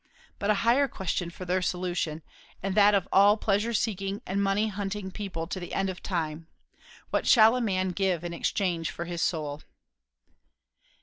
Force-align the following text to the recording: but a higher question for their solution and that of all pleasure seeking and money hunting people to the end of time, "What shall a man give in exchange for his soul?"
but 0.39 0.49
a 0.49 0.55
higher 0.65 0.87
question 0.87 1.29
for 1.29 1.45
their 1.45 1.61
solution 1.61 2.23
and 2.63 2.73
that 2.73 2.95
of 2.95 3.07
all 3.13 3.37
pleasure 3.37 3.71
seeking 3.71 4.19
and 4.25 4.41
money 4.41 4.67
hunting 4.67 5.11
people 5.11 5.45
to 5.45 5.59
the 5.59 5.75
end 5.75 5.91
of 5.91 6.01
time, 6.01 6.47
"What 7.11 7.27
shall 7.27 7.55
a 7.55 7.61
man 7.61 7.89
give 7.89 8.23
in 8.23 8.33
exchange 8.33 8.89
for 8.89 9.05
his 9.05 9.21
soul?" 9.21 9.61